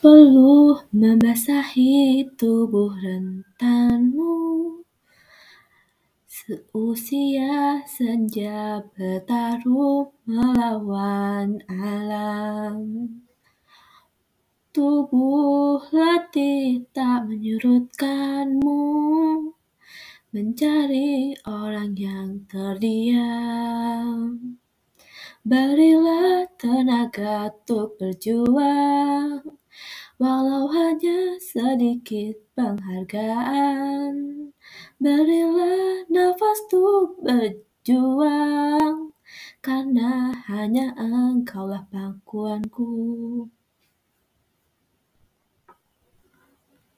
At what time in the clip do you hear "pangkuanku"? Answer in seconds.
41.88-42.92